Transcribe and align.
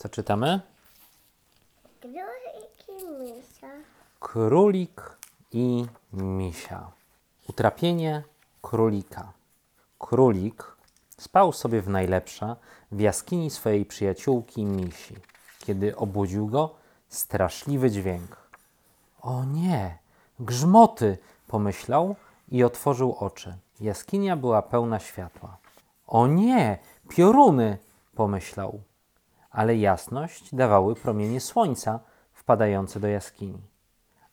Co 0.00 0.08
czytamy? 0.08 0.60
Królik 2.00 2.88
i 2.88 3.04
misia. 3.24 3.68
Królik 4.20 5.16
i 5.52 5.86
misia. 6.12 6.90
Utrapienie 7.48 8.22
królika. 8.62 9.32
Królik 9.98 10.76
spał 11.18 11.52
sobie 11.52 11.82
w 11.82 11.88
najlepsze 11.88 12.56
w 12.92 13.00
jaskini 13.00 13.50
swojej 13.50 13.86
przyjaciółki 13.86 14.64
misi, 14.64 15.16
kiedy 15.58 15.96
obudził 15.96 16.46
go 16.46 16.74
straszliwy 17.08 17.90
dźwięk. 17.90 18.36
O 19.22 19.44
nie, 19.44 19.98
grzmoty, 20.38 21.18
pomyślał 21.46 22.16
i 22.48 22.64
otworzył 22.64 23.16
oczy. 23.18 23.56
Jaskinia 23.80 24.36
była 24.36 24.62
pełna 24.62 24.98
światła. 24.98 25.56
O 26.06 26.26
nie, 26.26 26.78
pioruny, 27.08 27.78
pomyślał. 28.14 28.80
Ale 29.50 29.76
jasność 29.76 30.54
dawały 30.54 30.94
promienie 30.94 31.40
słońca 31.40 32.00
wpadające 32.32 33.00
do 33.00 33.08
jaskini. 33.08 33.60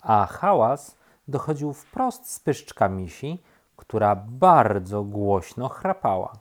A 0.02 0.26
hałas 0.26 0.98
dochodził 1.28 1.74
wprost 1.74 2.32
z 2.32 2.40
pyszczka 2.40 2.90
misi, 2.90 3.44
która 3.76 4.16
bardzo 4.16 5.04
głośno 5.04 5.70
chrapała. 5.70 6.34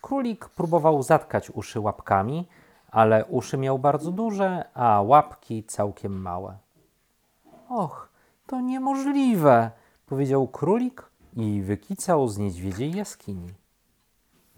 Królik 0.00 0.48
próbował 0.48 1.02
zatkać 1.02 1.50
uszy 1.50 1.80
łapkami, 1.80 2.48
ale 2.90 3.24
uszy 3.24 3.58
miał 3.58 3.78
bardzo 3.78 4.12
duże, 4.12 4.64
a 4.74 5.02
łapki 5.02 5.64
całkiem 5.64 6.22
małe. 6.22 6.58
Och, 7.68 8.08
to 8.46 8.60
niemożliwe, 8.60 9.70
powiedział 10.06 10.48
królik 10.48 11.10
i 11.36 11.62
wykicał 11.62 12.28
z 12.28 12.38
niedźwiedziej 12.38 12.96
jaskini. 12.96 13.54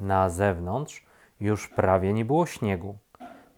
Na 0.00 0.28
zewnątrz 0.28 1.06
już 1.40 1.68
prawie 1.68 2.12
nie 2.12 2.24
było 2.24 2.46
śniegu, 2.46 2.98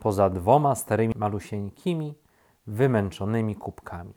poza 0.00 0.30
dwoma 0.30 0.74
starymi 0.74 1.14
malusieńkimi, 1.16 2.14
wymęczonymi 2.66 3.56
kubkami. 3.56 4.14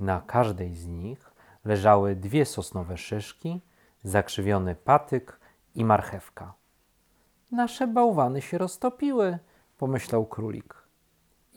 Na 0.00 0.20
każdej 0.20 0.74
z 0.74 0.86
nich 0.86 1.32
leżały 1.64 2.16
dwie 2.16 2.44
sosnowe 2.44 2.96
szyszki, 2.96 3.60
zakrzywiony 4.02 4.74
patyk 4.74 5.40
i 5.74 5.84
marchewka. 5.84 6.54
Nasze 7.52 7.86
bałwany 7.86 8.42
się 8.42 8.58
roztopiły, 8.58 9.38
pomyślał 9.78 10.26
królik. 10.26 10.74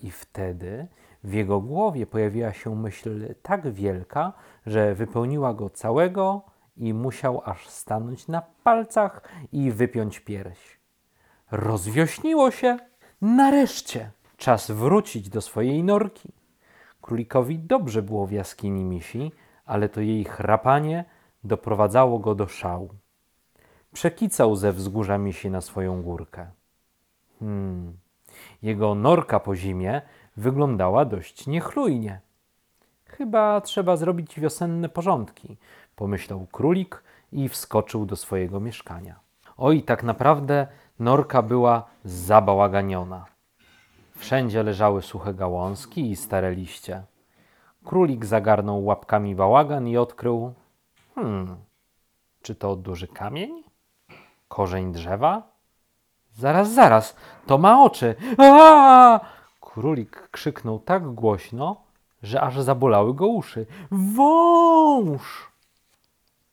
I 0.03 0.11
wtedy 0.11 0.87
w 1.23 1.33
jego 1.33 1.61
głowie 1.61 2.07
pojawiła 2.07 2.53
się 2.53 2.75
myśl 2.75 3.35
tak 3.41 3.71
wielka, 3.71 4.33
że 4.65 4.95
wypełniła 4.95 5.53
go 5.53 5.69
całego 5.69 6.41
i 6.77 6.93
musiał 6.93 7.41
aż 7.45 7.69
stanąć 7.69 8.27
na 8.27 8.41
palcach 8.63 9.21
i 9.51 9.71
wypiąć 9.71 10.19
pierś. 10.19 10.79
Rozwiośniło 11.51 12.51
się. 12.51 12.77
Nareszcie 13.21 14.11
czas 14.37 14.71
wrócić 14.71 15.29
do 15.29 15.41
swojej 15.41 15.83
norki. 15.83 16.29
Królikowi 17.01 17.59
dobrze 17.59 18.01
było 18.01 18.27
w 18.27 18.31
jaskini 18.31 18.83
misi, 18.83 19.31
ale 19.65 19.89
to 19.89 20.01
jej 20.01 20.23
chrapanie 20.23 21.05
doprowadzało 21.43 22.19
go 22.19 22.35
do 22.35 22.47
szału. 22.47 22.89
Przekicał 23.93 24.55
ze 24.55 24.73
wzgórza 24.73 25.17
misi 25.17 25.49
na 25.49 25.61
swoją 25.61 26.01
górkę. 26.01 26.47
Hmm. 27.39 27.97
Jego 28.61 28.95
norka 28.95 29.39
po 29.39 29.55
zimie 29.55 30.01
wyglądała 30.37 31.05
dość 31.05 31.47
niechlujnie. 31.47 32.21
Chyba 33.05 33.61
trzeba 33.61 33.97
zrobić 33.97 34.39
wiosenne 34.39 34.89
porządki, 34.89 35.57
pomyślał 35.95 36.47
królik 36.51 37.03
i 37.31 37.49
wskoczył 37.49 38.05
do 38.05 38.15
swojego 38.15 38.59
mieszkania. 38.59 39.19
Oj, 39.57 39.83
tak 39.83 40.03
naprawdę 40.03 40.67
norka 40.99 41.41
była 41.41 41.83
zabałaganiona. 42.03 43.25
Wszędzie 44.15 44.63
leżały 44.63 45.01
suche 45.01 45.33
gałązki 45.33 46.11
i 46.11 46.15
stare 46.15 46.51
liście. 46.51 47.03
Królik 47.85 48.25
zagarnął 48.25 48.85
łapkami 48.85 49.35
bałagan 49.35 49.87
i 49.87 49.97
odkrył: 49.97 50.53
Hmm, 51.15 51.57
czy 52.41 52.55
to 52.55 52.75
duży 52.75 53.07
kamień? 53.07 53.63
Korzeń 54.47 54.91
drzewa? 54.91 55.57
Zaraz, 56.33 56.73
zaraz, 56.73 57.15
to 57.47 57.57
ma 57.57 57.83
oczy. 57.83 58.15
Aaaa! 58.37 59.19
Królik 59.61 60.29
krzyknął 60.31 60.79
tak 60.79 61.13
głośno, 61.13 61.75
że 62.23 62.41
aż 62.41 62.61
zabolały 62.61 63.13
go 63.13 63.27
uszy. 63.27 63.65
Wąż! 63.91 65.51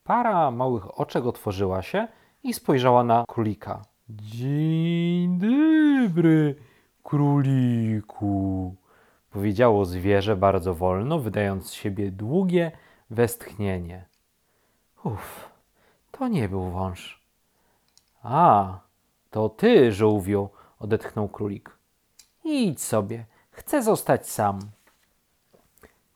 Para 0.05 0.50
małych 0.50 1.00
oczek 1.00 1.26
otworzyła 1.26 1.82
się 1.82 2.09
i 2.43 2.55
spojrzała 2.55 3.05
na 3.05 3.25
królika. 3.28 3.82
Dzień 4.22 5.38
dobry, 5.38 6.54
króliku, 7.02 8.75
powiedziało 9.30 9.84
zwierzę 9.84 10.36
bardzo 10.36 10.75
wolno, 10.75 11.19
wydając 11.19 11.66
z 11.66 11.72
siebie 11.72 12.10
długie 12.10 12.72
westchnienie. 13.10 14.04
Uff, 15.04 15.48
to 16.10 16.28
nie 16.28 16.48
był 16.48 16.70
wąż. 16.70 17.22
A, 18.22 18.78
to 19.30 19.48
ty, 19.48 19.92
żółwiu, 19.92 20.48
odetchnął 20.78 21.28
królik. 21.28 21.76
Idź 22.44 22.82
sobie, 22.82 23.25
chcę 23.50 23.82
zostać 23.82 24.31
sam. 24.31 24.58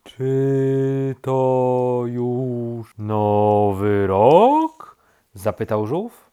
Czy 0.05 1.15
to 1.21 2.03
już 2.07 2.95
nowy 2.99 4.07
rok? 4.07 4.97
zapytał 5.35 5.87
żółw. 5.87 6.31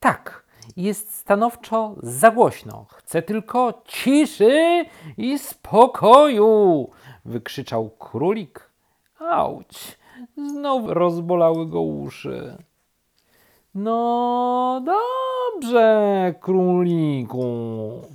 Tak, 0.00 0.45
jest 0.76 1.14
stanowczo 1.14 1.94
za 2.02 2.30
głośno. 2.30 2.86
Chcę 2.88 3.22
tylko 3.22 3.82
ciszy 3.84 4.84
i 5.16 5.38
spokoju, 5.38 6.90
wykrzyczał 7.24 7.90
królik. 7.90 8.70
Auć, 9.20 9.98
znów 10.36 10.82
rozbolały 10.86 11.66
go 11.66 11.80
uszy. 11.80 12.56
No 13.74 14.82
dobrze, 14.84 16.34
króliku, 16.40 17.42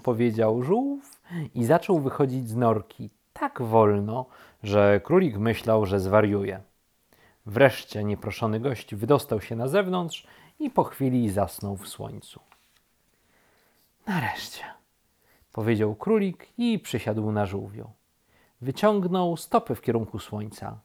powiedział 0.03 0.63
żółw 0.63 1.21
i 1.55 1.65
zaczął 1.65 1.99
wychodzić 1.99 2.49
z 2.49 2.55
norki 2.55 3.09
tak 3.33 3.61
wolno, 3.61 4.25
że 4.63 5.01
królik 5.03 5.37
myślał, 5.37 5.85
że 5.85 5.99
zwariuje. 5.99 6.61
Wreszcie 7.45 8.03
nieproszony 8.03 8.59
gość 8.59 8.95
wydostał 8.95 9.41
się 9.41 9.55
na 9.55 9.67
zewnątrz 9.67 10.27
i 10.59 10.69
po 10.69 10.83
chwili 10.83 11.29
zasnął 11.29 11.77
w 11.77 11.87
słońcu. 11.87 12.50
Nareszcie, 14.07 14.63
powiedział 15.53 15.95
królik 15.95 16.47
i 16.57 16.79
przysiadł 16.79 17.31
na 17.31 17.45
żółwiu. 17.45 17.89
Wyciągnął 18.61 19.37
stopy 19.37 19.75
w 19.75 19.81
kierunku 19.81 20.19
słońca. 20.19 20.79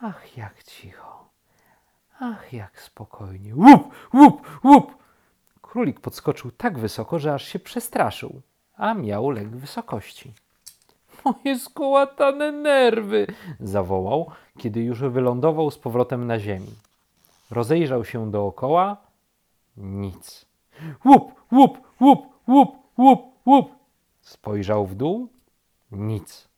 Ach, 0.00 0.36
jak 0.36 0.62
cicho. 0.62 1.28
Ach, 2.20 2.52
jak 2.52 2.80
spokojnie. 2.80 3.54
Łup, 3.54 3.94
łup, 4.14 4.60
łup! 4.64 4.94
Królik 5.62 6.00
podskoczył 6.00 6.50
tak 6.50 6.78
wysoko, 6.78 7.18
że 7.18 7.34
aż 7.34 7.44
się 7.44 7.58
przestraszył, 7.58 8.42
a 8.76 8.94
miał 8.94 9.30
lęk 9.30 9.56
wysokości. 9.56 10.32
Moje 11.24 11.58
skołatane 11.58 12.52
nerwy! 12.52 13.26
zawołał, 13.60 14.30
kiedy 14.58 14.80
już 14.80 15.00
wylądował 15.00 15.70
z 15.70 15.78
powrotem 15.78 16.26
na 16.26 16.38
ziemi. 16.38 16.74
Rozejrzał 17.50 18.04
się 18.04 18.30
dookoła. 18.30 18.96
Nic. 19.76 20.46
Łup, 21.04 21.32
łup, 21.52 21.78
łup, 22.00 22.26
łup, 22.48 22.76
łup, 22.98 23.22
łup. 23.46 23.72
Spojrzał 24.20 24.86
w 24.86 24.94
dół. 24.94 25.28
Nic. 25.92 26.48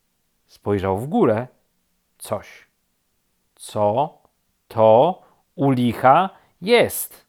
Spojrzał 0.47 0.97
w 0.97 1.07
górę. 1.07 1.47
Coś. 2.17 2.67
Co 3.55 4.17
to 4.67 5.21
u 5.55 5.71
licha 5.71 6.29
jest? 6.61 7.25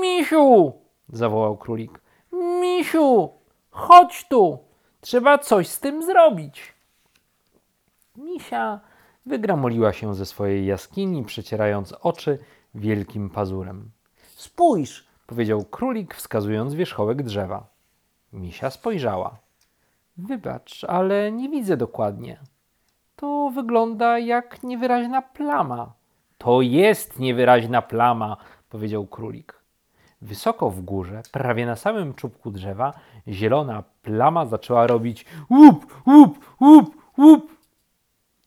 Misiu! 0.00 0.72
zawołał 1.08 1.56
królik. 1.56 2.00
Misiu! 2.32 3.30
Chodź 3.70 4.28
tu! 4.28 4.58
Trzeba 5.00 5.38
coś 5.38 5.68
z 5.68 5.80
tym 5.80 6.02
zrobić. 6.02 6.74
Misia 8.16 8.80
wygramoliła 9.26 9.92
się 9.92 10.14
ze 10.14 10.26
swojej 10.26 10.66
jaskini, 10.66 11.24
przecierając 11.24 11.92
oczy 11.92 12.38
wielkim 12.74 13.30
pazurem. 13.30 13.90
Spójrz, 14.36 15.09
powiedział 15.30 15.64
królik, 15.64 16.14
wskazując 16.14 16.74
wierzchołek 16.74 17.22
drzewa. 17.22 17.66
Misia 18.32 18.70
spojrzała. 18.70 19.36
Wybacz, 20.16 20.84
ale 20.84 21.32
nie 21.32 21.48
widzę 21.48 21.76
dokładnie. 21.76 22.40
To 23.16 23.50
wygląda 23.54 24.18
jak 24.18 24.62
niewyraźna 24.62 25.22
plama. 25.22 25.92
To 26.38 26.62
jest 26.62 27.18
niewyraźna 27.18 27.82
plama, 27.82 28.36
powiedział 28.70 29.06
królik. 29.06 29.54
Wysoko 30.22 30.70
w 30.70 30.80
górze, 30.80 31.22
prawie 31.32 31.66
na 31.66 31.76
samym 31.76 32.14
czubku 32.14 32.50
drzewa, 32.50 32.92
zielona 33.28 33.82
plama 34.02 34.46
zaczęła 34.46 34.86
robić 34.86 35.26
łup, 35.50 36.02
łup, 36.06 36.56
łup, 36.60 36.96
łup. 37.18 37.56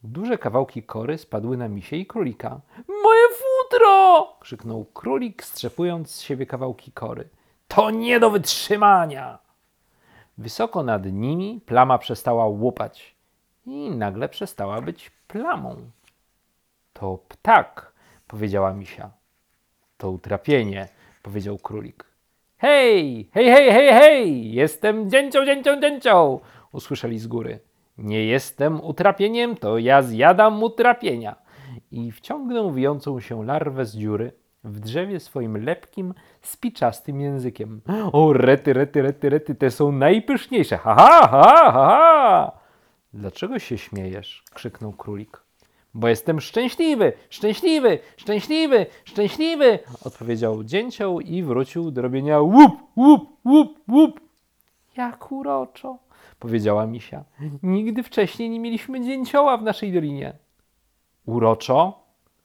Duże 0.03 0.38
kawałki 0.38 0.83
kory 0.83 1.18
spadły 1.18 1.57
na 1.57 1.68
misie 1.68 1.95
i 1.95 2.06
królika. 2.06 2.59
Moje 3.03 3.27
futro! 3.27 4.32
Krzyknął 4.44 4.86
królik, 4.86 5.44
strzepując 5.44 6.12
z 6.12 6.22
siebie 6.22 6.45
kawałki 6.45 6.92
kory. 6.92 7.30
To 7.68 7.92
nie 7.92 8.19
do 8.19 8.30
wytrzymania! 8.30 9.40
Wysoko 10.38 10.84
nad 10.84 11.06
nimi 11.06 11.62
plama 11.66 11.98
przestała 11.98 12.48
łupać 12.48 13.16
i 13.66 13.90
nagle 13.90 14.30
przestała 14.30 14.81
być 14.81 15.12
plamą. 15.28 15.75
To 16.94 17.19
ptak, 17.28 17.94
powiedziała 18.28 18.74
misia. 18.74 19.12
To 19.98 20.12
utrapienie, 20.12 20.88
powiedział 21.22 21.57
królik. 21.57 22.06
Hej, 22.57 23.30
hej, 23.34 23.45
hej, 23.45 23.72
hej, 23.72 23.90
hej! 23.94 24.54
Jestem 24.54 25.10
dzięcią, 25.10 25.45
dzięcią, 25.45 25.81
dzięcią! 25.81 26.40
Usłyszeli 26.72 27.19
z 27.19 27.28
góry. 27.28 27.60
Nie 27.98 28.25
jestem 28.25 28.84
utrapieniem, 28.84 29.56
to 29.56 29.78
ja 29.78 30.01
zjadam 30.01 30.63
utrapienia. 30.63 31.43
I 31.94 32.12
wciągnął 32.12 32.72
wijącą 32.72 33.19
się 33.19 33.45
larwę 33.45 33.86
z 33.86 33.98
dziury 33.98 34.31
w 34.63 34.80
drzewie 34.80 35.19
swoim 35.19 35.57
lepkim, 35.66 36.13
spiczastym 36.42 37.22
językiem. 37.22 37.81
O, 38.12 38.34
rety, 38.34 38.74
rety, 38.74 39.01
rety, 39.01 39.30
rety, 39.30 39.56
te 39.56 39.72
są 39.72 39.92
najpyszniejsze. 39.92 40.78
Ha, 40.78 40.95
ha, 40.95 41.28
ha, 41.28 41.72
ha! 41.72 42.51
Dlaczego 43.13 43.60
się 43.60 43.78
śmiejesz? 43.78 44.44
krzyknął 44.54 44.94
królik. 44.94 45.44
Bo 45.94 46.07
jestem 46.07 46.42
szczęśliwy, 46.42 47.13
szczęśliwy, 47.30 48.00
szczęśliwy, 48.18 48.86
szczęśliwy, 49.06 49.80
odpowiedział 50.06 50.63
dzięcioł 50.63 51.19
i 51.19 51.44
wrócił 51.44 51.92
do 51.92 52.01
robienia 52.01 52.40
łup, 52.40 52.72
łup, 52.98 53.30
łup, 53.45 53.80
łup. 53.90 54.19
Jak 54.98 55.31
uroczo, 55.31 55.98
powiedziała 56.40 56.88
misia. 56.88 57.24
Nigdy 57.63 58.04
wcześniej 58.04 58.50
nie 58.50 58.60
mieliśmy 58.60 59.01
dzięcioła 59.01 59.57
w 59.57 59.63
naszej 59.63 59.94
dolinie. 59.94 60.43
Uroczo? 61.25 62.03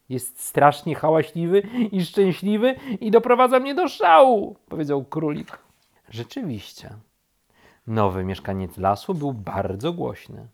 Jest 0.09 0.41
strasznie 0.41 0.95
hałaśliwy 0.95 1.63
i 1.93 2.05
szczęśliwy 2.05 2.75
i 3.01 3.11
doprowadza 3.11 3.61
mnie 3.61 3.75
do 3.75 3.89
szału, 3.89 4.57
powiedział 4.69 5.05
królik. 5.05 5.59
Rzeczywiście. 6.11 6.91
Nowy 7.87 8.25
mieszkaniec 8.25 8.79
lasu 8.79 9.15
był 9.15 9.33
bardzo 9.33 9.93
głośny. 9.93 10.49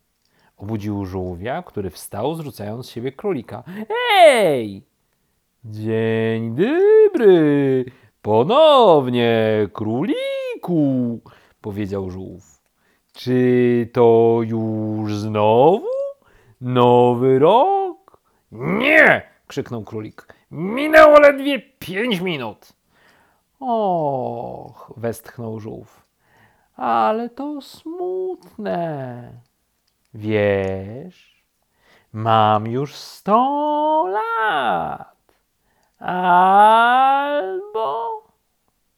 Obudził 0.57 1.05
żółwia, 1.05 1.63
który 1.63 1.89
wstał, 1.89 2.35
zrzucając 2.35 2.85
z 2.85 2.89
siebie 2.89 3.11
królika. 3.11 3.63
Ej! 4.19 4.83
Dzień 5.65 6.55
dobry! 6.55 7.85
Ponownie, 8.21 9.67
króliku! 9.73 11.19
powiedział 11.61 12.09
żółw. 12.09 12.61
Czy 13.13 13.89
to 13.93 14.39
już 14.43 15.15
znowu? 15.15 15.87
Nowy 16.61 17.39
rok? 17.39 17.84
Nie! 18.59 19.21
krzyknął 19.47 19.83
królik. 19.83 20.27
Minęło 20.51 21.19
ledwie 21.19 21.59
pięć 21.59 22.19
minut. 22.19 22.73
Och, 23.59 24.93
westchnął 24.97 25.59
żółw. 25.59 26.05
Ale 26.75 27.29
to 27.29 27.61
smutne. 27.61 29.31
Wiesz, 30.13 31.43
mam 32.13 32.67
już 32.67 32.95
sto 32.95 34.05
lat. 34.07 35.15
Albo 35.99 36.95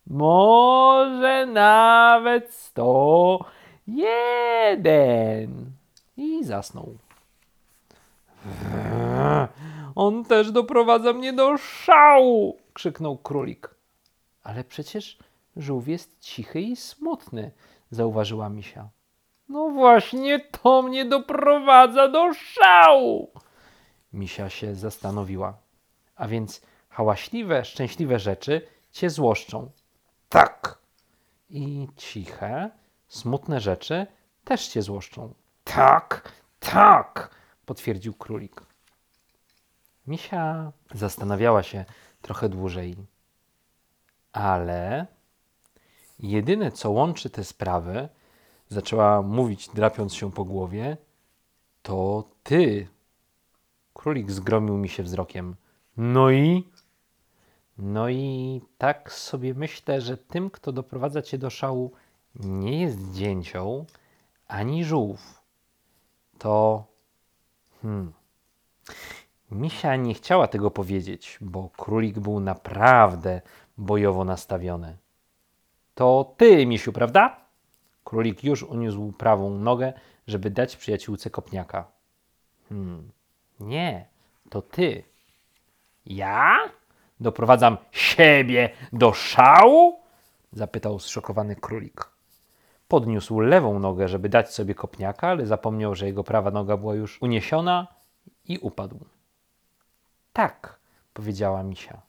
może 0.08 1.46
nawet 1.46 2.54
sto 2.54 3.40
jeden. 3.88 5.72
I 6.18 6.44
zasnął. 6.44 6.98
On 9.96 10.26
też 10.26 10.52
doprowadza 10.52 11.14
mnie 11.14 11.34
do 11.34 11.58
szału! 11.58 12.58
krzyknął 12.74 13.18
królik. 13.18 13.76
Ale 14.44 14.64
przecież 14.64 15.18
żółw 15.56 15.88
jest 15.88 16.20
cichy 16.20 16.62
i 16.62 16.76
smutny, 16.76 17.52
zauważyła 17.92 18.50
misia. 18.50 18.90
No 19.50 19.70
właśnie 19.70 20.40
to 20.40 20.82
mnie 20.82 21.06
doprowadza 21.06 22.08
do 22.08 22.34
szału! 22.34 23.32
Misia 24.14 24.50
się 24.50 24.76
zastanowiła. 24.76 25.58
A 26.16 26.28
więc 26.28 26.62
hałaśliwe, 26.90 27.66
szczęśliwe 27.66 28.20
rzeczy 28.20 28.62
cię 28.92 29.10
złoszczą. 29.10 29.72
Tak. 30.30 30.78
I 31.50 31.88
ciche, 31.96 32.70
smutne 33.08 33.60
rzeczy 33.60 34.08
też 34.44 34.68
cię 34.68 34.82
złoszczą. 34.82 35.34
Tak, 35.64 36.32
tak, 36.60 37.36
potwierdził 37.66 38.14
królik. 38.14 38.62
Misia 40.08 40.72
zastanawiała 40.94 41.64
się 41.64 41.86
trochę 42.22 42.50
dłużej. 42.50 42.96
Ale 44.34 45.08
jedyne, 46.20 46.72
co 46.72 46.92
łączy 46.92 47.30
te 47.30 47.44
sprawy, 47.44 48.10
zaczęła 48.70 49.22
mówić, 49.22 49.70
drapiąc 49.70 50.14
się 50.14 50.32
po 50.32 50.46
głowie, 50.46 50.98
to 51.82 52.24
ty. 52.44 52.88
Królik 53.94 54.32
zgromił 54.32 54.78
mi 54.78 54.90
się 54.90 55.04
wzrokiem. 55.04 55.56
No 55.98 56.32
i? 56.32 56.70
No 57.78 58.10
i 58.10 58.62
tak 58.78 59.12
sobie 59.12 59.54
myślę, 59.54 60.02
że 60.02 60.18
tym, 60.18 60.50
kto 60.50 60.72
doprowadza 60.72 61.22
cię 61.22 61.38
do 61.38 61.50
szału, 61.50 61.92
nie 62.36 62.82
jest 62.82 63.12
dzięcioł 63.14 63.86
ani 64.48 64.86
żółw. 64.86 65.42
To. 66.38 66.86
Hmm. 67.82 68.14
Misia 69.52 69.96
nie 69.96 70.14
chciała 70.14 70.48
tego 70.48 70.72
powiedzieć, 70.72 71.38
bo 71.42 71.70
królik 71.78 72.20
był 72.20 72.40
naprawdę 72.40 73.42
bojowo 73.78 74.24
nastawiony. 74.26 74.98
To 75.96 76.34
ty, 76.38 76.66
misiu, 76.66 76.94
prawda? 76.94 77.38
Królik 78.04 78.44
już 78.44 78.64
uniósł 78.64 79.12
prawą 79.12 79.50
nogę, 79.50 79.94
żeby 80.28 80.50
dać 80.50 80.78
przyjaciółce 80.78 81.30
kopniaka. 81.30 81.88
Hmm. 82.70 83.12
Nie, 83.60 84.06
to 84.50 84.62
ty. 84.62 85.04
Ja? 86.06 86.58
Doprowadzam 87.20 87.78
siebie 87.92 88.70
do 88.94 89.14
szału? 89.14 90.00
Zapytał 90.52 91.00
zszokowany 91.00 91.56
królik. 91.56 92.10
Podniósł 92.88 93.40
lewą 93.40 93.80
nogę, 93.80 94.08
żeby 94.08 94.30
dać 94.30 94.54
sobie 94.54 94.76
kopniaka, 94.76 95.28
ale 95.28 95.46
zapomniał, 95.46 95.96
że 95.96 96.06
jego 96.06 96.24
prawa 96.24 96.52
noga 96.52 96.78
była 96.78 96.96
już 96.96 97.22
uniesiona 97.22 97.88
i 98.46 98.58
upadł. 98.58 99.00
Tak, 100.38 100.80
powiedziała 101.14 101.64
misia. 101.64 102.02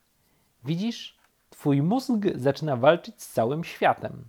Widzisz, 0.65 1.19
twój 1.51 1.83
mózg 1.83 2.13
zaczyna 2.35 2.77
walczyć 2.77 3.23
z 3.23 3.33
całym 3.33 3.65
światem. 3.65 4.25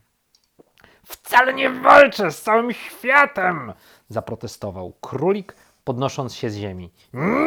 Wcale 1.03 1.53
nie 1.53 1.69
walczę 1.69 2.31
z 2.31 2.41
całym 2.41 2.73
światem! 2.73 3.73
zaprotestował 4.09 4.93
królik, 5.01 5.55
podnosząc 5.83 6.35
się 6.35 6.49
z 6.49 6.55
ziemi. 6.55 6.91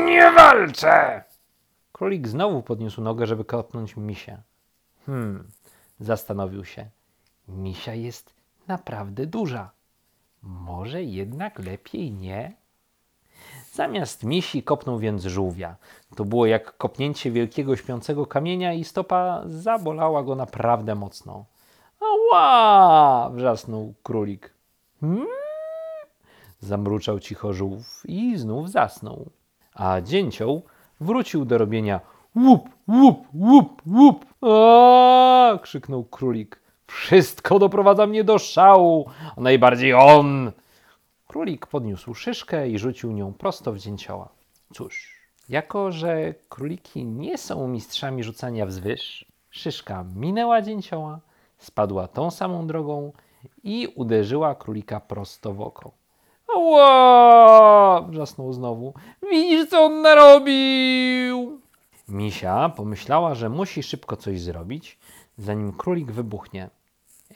Nie 0.06 0.32
walczę! 0.32 1.24
Królik 1.92 2.28
znowu 2.28 2.62
podniósł 2.62 3.00
nogę, 3.00 3.26
żeby 3.26 3.44
kopnąć 3.44 3.96
misia. 3.96 4.42
Hmm, 5.06 5.48
zastanowił 6.00 6.64
się. 6.64 6.86
Misia 7.48 7.94
jest 7.94 8.34
naprawdę 8.68 9.26
duża. 9.26 9.70
Może 10.42 11.02
jednak 11.02 11.58
lepiej 11.58 12.12
nie? 12.12 12.61
Zamiast 13.72 14.24
misi 14.24 14.62
kopnął 14.62 14.98
więc 14.98 15.24
żółwia. 15.24 15.76
To 16.16 16.24
było 16.24 16.46
jak 16.46 16.76
kopnięcie 16.76 17.30
wielkiego 17.30 17.76
śpiącego 17.76 18.26
kamienia 18.26 18.72
i 18.72 18.84
stopa 18.84 19.42
zabolała 19.46 20.22
go 20.22 20.34
naprawdę 20.34 20.94
mocno. 20.94 21.44
Ała! 22.00 23.30
wrzasnął 23.30 23.94
królik. 24.02 24.54
Hmm? 25.00 25.26
Zamruczał 26.60 27.20
cicho 27.20 27.52
żółw 27.52 28.02
i 28.04 28.36
znów 28.36 28.70
zasnął. 28.70 29.30
A 29.74 30.00
dzięcioł 30.00 30.62
wrócił 31.00 31.44
do 31.44 31.58
robienia 31.58 32.00
łup, 32.36 32.68
łup, 32.88 33.26
łup, 33.34 33.82
łup. 33.86 34.24
A! 34.42 35.58
krzyknął 35.62 36.04
królik. 36.04 36.60
Wszystko 36.86 37.58
doprowadza 37.58 38.06
mnie 38.06 38.24
do 38.24 38.38
szału, 38.38 39.10
a 39.36 39.40
najbardziej 39.40 39.94
on. 39.94 40.52
Królik 41.32 41.66
podniósł 41.66 42.14
szyszkę 42.14 42.68
i 42.68 42.78
rzucił 42.78 43.12
nią 43.12 43.32
prosto 43.32 43.72
w 43.72 43.78
dzięcioła. 43.78 44.28
Cóż, 44.74 45.20
jako 45.48 45.92
że 45.92 46.34
króliki 46.48 47.04
nie 47.04 47.38
są 47.38 47.68
mistrzami 47.68 48.24
rzucania 48.24 48.66
wzwyż, 48.66 49.26
szyszka 49.50 50.04
minęła 50.16 50.62
dzięcioła, 50.62 51.20
spadła 51.58 52.08
tą 52.08 52.30
samą 52.30 52.66
drogą 52.66 53.12
i 53.64 53.88
uderzyła 53.94 54.54
królika 54.54 55.00
prosto 55.00 55.52
w 55.52 55.60
oko. 55.60 55.90
Ła! 56.56 58.02
wrzasnął 58.08 58.52
znowu. 58.52 58.94
Widzisz, 59.30 59.70
co 59.70 59.84
on 59.84 60.02
narobił? 60.02 61.60
Misia 62.08 62.68
pomyślała, 62.68 63.34
że 63.34 63.48
musi 63.48 63.82
szybko 63.82 64.16
coś 64.16 64.40
zrobić, 64.40 64.98
zanim 65.38 65.72
królik 65.72 66.12
wybuchnie. 66.12 66.70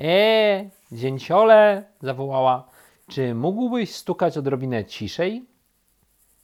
E, 0.01 0.71
dzięciole, 0.93 1.85
zawołała. 2.03 2.76
Czy 3.09 3.35
mógłbyś 3.35 3.95
stukać 3.95 4.39
odrobinę 4.39 4.85
ciszej? 4.85 5.45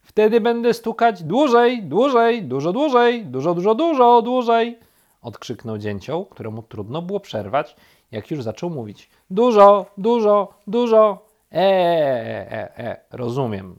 Wtedy 0.02 0.40
będę 0.40 0.75
stukać 0.75 1.23
dłużej, 1.23 1.83
dłużej, 1.83 2.42
dużo 2.42 2.73
dłużej, 2.73 3.25
dużo, 3.25 3.54
dużo, 3.54 3.75
dużo 3.75 4.23
dłużej, 4.23 4.78
odkrzyknął 5.23 5.78
dzięcioł, 5.78 6.26
któremu 6.26 6.62
trudno 6.62 7.02
było 7.02 7.21
przerwać 7.21 7.76
jak 8.12 8.31
już 8.31 8.42
zaczął 8.42 8.71
mówić. 8.71 9.11
Dużo, 9.31 9.87
dużo, 9.99 10.54
dużo. 10.66 11.26
E, 11.52 11.57
e, 11.57 12.52
e, 12.52 12.78
e, 12.78 13.00
rozumiem. 13.11 13.78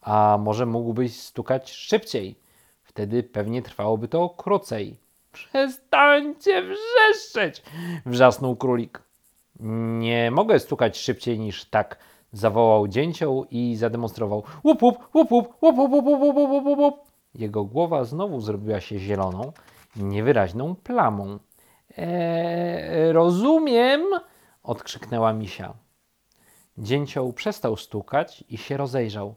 A 0.00 0.38
może 0.40 0.66
mógłbyś 0.66 1.20
stukać 1.20 1.72
szybciej? 1.72 2.38
Wtedy 2.82 3.22
pewnie 3.22 3.62
trwałoby 3.62 4.08
to 4.08 4.28
krócej. 4.28 4.96
Przestańcie 5.32 6.62
wrzeszczeć! 6.62 7.62
wrzasnął 8.06 8.56
królik. 8.56 9.02
Nie 9.60 10.30
mogę 10.30 10.58
stukać 10.58 10.98
szybciej 10.98 11.38
niż 11.38 11.64
tak, 11.64 11.98
zawołał 12.32 12.88
dzięcioł 12.88 13.46
i 13.50 13.76
zademonstrował. 13.76 14.42
Łup, 14.64 14.82
łup, 14.82 15.14
łup, 15.14 15.32
łup, 15.32 15.62
łup, 15.62 15.78
łup, 15.78 15.90
łup, 15.90 16.36
łup, 16.36 16.64
łup, 16.64 16.78
łup. 16.78 16.94
Jego 17.34 17.64
głowa 17.64 18.04
znowu 18.04 18.40
zrobiła 18.40 18.80
się 18.80 18.98
zieloną, 18.98 19.52
niewyraźną 19.96 20.74
plamą. 20.74 21.38
Eee, 21.96 23.12
rozumiem, 23.12 24.02
odkrzyknęła 24.62 25.32
misia. 25.32 25.74
Dzięcioł 26.78 27.32
przestał 27.32 27.76
stukać 27.76 28.44
i 28.48 28.58
się 28.58 28.76
rozejrzał. 28.76 29.34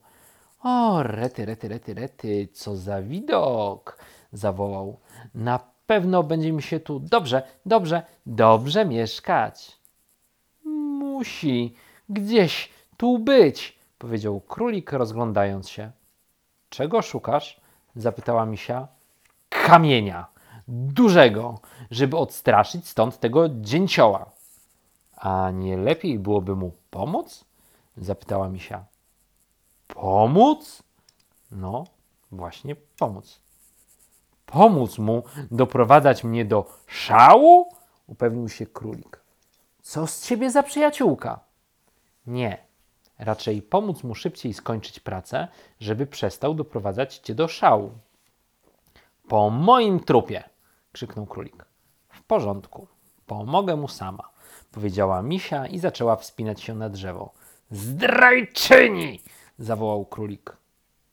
O, 0.64 1.04
rety, 1.04 1.46
rety, 1.46 1.68
rety, 1.68 1.94
rety, 1.94 2.48
co 2.54 2.76
za 2.76 3.02
widok! 3.02 3.98
zawołał. 4.34 5.00
Na 5.36 5.60
pewno 5.86 6.24
będzie 6.24 6.52
mi 6.52 6.62
się 6.62 6.80
tu 6.80 7.00
dobrze, 7.00 7.42
dobrze, 7.66 8.02
dobrze 8.26 8.86
mieszkać. 8.86 9.77
Musi 11.18 11.74
gdzieś 12.10 12.70
tu 12.98 13.20
być, 13.20 13.80
powiedział 13.98 14.42
królik, 14.42 14.92
rozglądając 14.92 15.70
się. 15.70 15.92
Czego 16.70 17.02
szukasz? 17.02 17.62
zapytała 17.96 18.46
misia. 18.46 18.88
Kamienia, 19.50 20.28
dużego, 20.68 21.60
żeby 21.92 22.18
odstraszyć 22.18 22.88
stąd 22.88 23.20
tego 23.20 23.50
dzięcioła. 23.50 24.26
A 25.16 25.52
nie 25.52 25.78
lepiej 25.78 26.20
byłoby 26.20 26.56
mu 26.56 26.72
pomóc? 26.90 27.46
zapytała 27.98 28.50
misia. 28.50 28.86
Pomóc? 29.88 30.84
No, 31.52 31.84
właśnie 32.32 32.76
pomóc. 32.76 33.40
Pomóc 34.46 34.98
mu 34.98 35.24
doprowadzać 35.52 36.24
mnie 36.24 36.46
do 36.46 36.70
szału? 36.88 37.70
Upewnił 38.08 38.50
się 38.50 38.66
królik. 38.66 39.17
Co 39.88 40.08
z 40.08 40.22
ciebie 40.22 40.52
za 40.52 40.64
przyjaciółka? 40.64 41.40
Nie, 42.26 42.58
raczej 43.20 43.62
pomóc 43.62 44.04
mu 44.04 44.16
szybciej 44.16 44.54
skończyć 44.54 45.00
pracę, 45.00 45.48
żeby 45.80 46.08
przestał 46.08 46.54
doprowadzać 46.54 47.18
cię 47.18 47.36
do 47.36 47.48
szału. 47.48 47.92
Po 49.28 49.50
moim 49.50 50.00
trupie! 50.00 50.44
krzyknął 50.92 51.26
królik. 51.26 51.66
W 52.10 52.24
porządku, 52.24 52.88
pomogę 53.26 53.76
mu 53.76 53.88
sama, 53.88 54.30
powiedziała 54.72 55.22
misia 55.22 55.68
i 55.68 55.80
zaczęła 55.80 56.16
wspinać 56.16 56.62
się 56.62 56.76
na 56.76 56.90
drzewo. 56.90 57.34
Zdrajczyni! 57.72 59.20
zawołał 59.60 60.06
królik. 60.06 60.58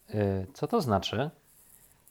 Yy, 0.08 0.46
co 0.54 0.66
to 0.66 0.80
znaczy? 0.80 1.30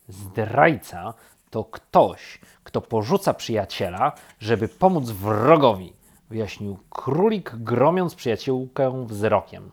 Zdrajca 0.07 1.13
to 1.49 1.63
ktoś, 1.63 2.39
kto 2.63 2.81
porzuca 2.81 3.33
przyjaciela, 3.33 4.11
żeby 4.39 4.67
pomóc 4.67 5.09
wrogowi, 5.09 5.93
wyjaśnił 6.33 6.77
królik, 6.89 7.55
gromiąc 7.55 8.15
przyjaciółkę 8.15 9.05
wzrokiem. 9.07 9.71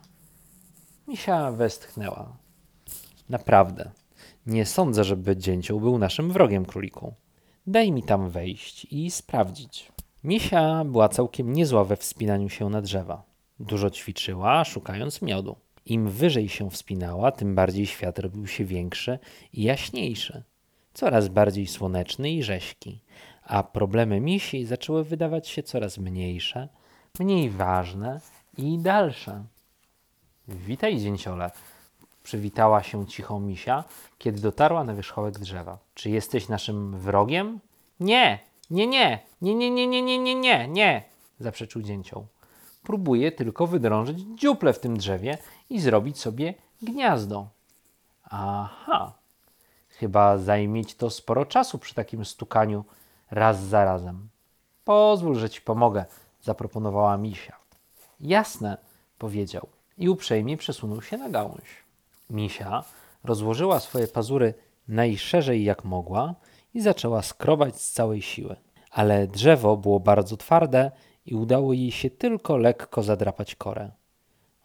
Misia 1.07 1.51
westchnęła. 1.51 2.37
Naprawdę, 3.29 3.91
nie 4.45 4.65
sądzę, 4.65 5.03
żeby 5.03 5.37
dzięcioł 5.37 5.79
był 5.79 5.97
naszym 5.97 6.31
wrogiem, 6.31 6.65
króliku. 6.65 7.13
Daj 7.67 7.91
mi 7.91 8.03
tam 8.03 8.29
wejść 8.29 8.85
i 8.91 9.11
sprawdzić. 9.11 9.91
Misia 10.23 10.83
była 10.85 11.09
całkiem 11.09 11.53
niezła 11.53 11.83
we 11.83 11.97
wspinaniu 11.97 12.49
się 12.49 12.69
na 12.69 12.81
drzewa. 12.81 13.23
Dużo 13.59 13.89
ćwiczyła, 13.89 14.63
szukając 14.63 15.21
miodu. 15.21 15.55
Im 15.85 16.09
wyżej 16.09 16.49
się 16.49 16.69
wspinała, 16.69 17.31
tym 17.31 17.55
bardziej 17.55 17.85
świat 17.85 18.19
robił 18.19 18.47
się 18.47 18.65
większy 18.65 19.19
i 19.53 19.63
jaśniejszy, 19.63 20.43
coraz 20.93 21.27
bardziej 21.27 21.67
słoneczny 21.67 22.31
i 22.31 22.43
rześki, 22.43 23.01
a 23.51 23.63
problemy 23.63 24.19
misi 24.19 24.65
zaczęły 24.65 25.03
wydawać 25.03 25.47
się 25.47 25.63
coraz 25.63 25.97
mniejsze, 25.97 26.67
mniej 27.19 27.49
ważne 27.49 28.21
i 28.57 28.79
dalsze. 28.79 29.43
Witaj, 30.47 30.97
dzięciole, 30.97 31.51
przywitała 32.23 32.83
się 32.83 33.07
cicho 33.07 33.39
misia, 33.39 33.83
kiedy 34.17 34.41
dotarła 34.41 34.83
na 34.83 34.93
wierzchołek 34.93 35.39
drzewa. 35.39 35.77
Czy 35.93 36.09
jesteś 36.09 36.49
naszym 36.49 36.99
wrogiem? 36.99 37.59
Nie, 37.99 38.39
nie, 38.69 38.87
nie, 38.87 39.19
nie, 39.41 39.55
nie, 39.55 39.71
nie, 39.71 39.87
nie, 39.87 40.01
nie, 40.01 40.19
nie, 40.19 40.35
nie, 40.35 40.67
nie, 40.67 41.03
zaprzeczył 41.39 41.81
dzięcioł. 41.81 42.27
Próbuję 42.83 43.31
tylko 43.31 43.67
wydrążyć 43.67 44.19
dziuple 44.19 44.73
w 44.73 44.79
tym 44.79 44.97
drzewie 44.97 45.37
i 45.69 45.79
zrobić 45.79 46.19
sobie 46.19 46.53
gniazdo. 46.81 47.47
Aha, 48.23 49.13
chyba 49.89 50.37
zajmie 50.37 50.85
to 50.85 51.09
sporo 51.09 51.45
czasu 51.45 51.79
przy 51.79 51.95
takim 51.95 52.25
stukaniu 52.25 52.85
raz 53.31 53.63
za 53.63 53.85
razem. 53.85 54.29
Pozwól, 54.83 55.35
że 55.35 55.49
ci 55.49 55.61
pomogę, 55.61 56.05
zaproponowała 56.41 57.17
misia. 57.17 57.55
Jasne, 58.19 58.77
powiedział 59.17 59.67
i 59.97 60.09
uprzejmie 60.09 60.57
przesunął 60.57 61.01
się 61.01 61.17
na 61.17 61.29
gałąź. 61.29 61.83
Misia 62.29 62.83
rozłożyła 63.23 63.79
swoje 63.79 64.07
pazury 64.07 64.53
najszerzej 64.87 65.63
jak 65.63 65.85
mogła 65.85 66.35
i 66.73 66.81
zaczęła 66.81 67.21
skrobać 67.21 67.81
z 67.81 67.91
całej 67.91 68.21
siły. 68.21 68.55
Ale 68.91 69.27
drzewo 69.27 69.77
było 69.77 69.99
bardzo 69.99 70.37
twarde 70.37 70.91
i 71.25 71.35
udało 71.35 71.73
jej 71.73 71.91
się 71.91 72.09
tylko 72.09 72.57
lekko 72.57 73.03
zadrapać 73.03 73.55
korę. 73.55 73.91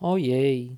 Ojej, 0.00 0.76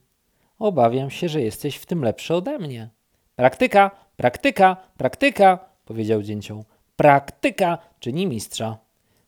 obawiam 0.58 1.10
się, 1.10 1.28
że 1.28 1.40
jesteś 1.40 1.76
w 1.76 1.86
tym 1.86 2.04
lepszy 2.04 2.34
ode 2.34 2.58
mnie. 2.58 2.90
Praktyka, 3.36 3.90
praktyka, 4.16 4.76
praktyka, 4.96 5.58
powiedział 5.84 6.22
dzięcioł. 6.22 6.64
Praktyka 6.98 7.78
czyni 8.00 8.26
mistrza. 8.26 8.78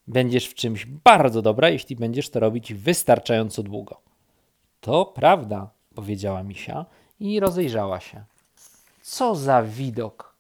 Będziesz 0.07 0.47
w 0.47 0.55
czymś 0.55 0.87
bardzo 0.87 1.43
dobra, 1.43 1.69
jeśli 1.69 1.97
będziesz 1.97 2.31
to 2.31 2.41
robić 2.41 2.75
wystarczająco 2.75 3.63
długo. 3.63 4.01
To 4.81 5.05
prawda, 5.05 5.71
powiedziała 5.95 6.43
misia 6.43 6.87
i 7.21 7.41
rozejrzała 7.41 8.01
się. 8.01 8.25
Co 9.03 9.35
za 9.35 9.63
widok! 9.63 10.37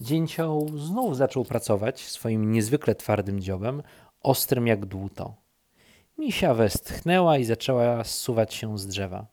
Dzięcioł 0.00 0.78
znów 0.78 1.16
zaczął 1.16 1.44
pracować 1.44 2.00
swoim 2.00 2.52
niezwykle 2.52 2.94
twardym 2.94 3.40
dziobem, 3.40 3.82
ostrym 4.22 4.66
jak 4.66 4.86
dłuto. 4.86 5.34
Misia 6.18 6.54
westchnęła 6.54 7.38
i 7.38 7.44
zaczęła 7.44 8.04
zsuwać 8.04 8.54
się 8.54 8.78
z 8.78 8.86
drzewa. 8.86 9.26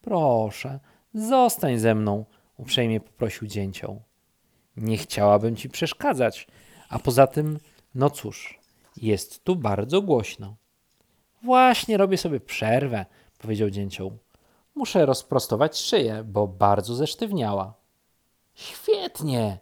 Proszę, 0.00 0.80
zostań 1.14 1.78
ze 1.78 1.94
mną, 1.94 2.24
uprzejmie 2.56 3.00
poprosił 3.00 3.48
dzięcioł. 3.48 4.07
Nie 4.78 4.98
chciałabym 4.98 5.56
ci 5.56 5.68
przeszkadzać, 5.68 6.46
a 6.88 6.98
poza 6.98 7.26
tym, 7.26 7.58
no 7.94 8.10
cóż, 8.10 8.60
jest 8.96 9.44
tu 9.44 9.56
bardzo 9.56 10.02
głośno. 10.02 10.56
Właśnie 11.42 11.96
robię 11.96 12.18
sobie 12.18 12.40
przerwę, 12.40 13.06
powiedział 13.38 13.70
dzięcioł. 13.70 14.18
Muszę 14.74 15.06
rozprostować 15.06 15.78
szyję, 15.78 16.24
bo 16.24 16.46
bardzo 16.46 16.94
zesztywniała. 16.94 17.74
Świetnie! 18.54 19.58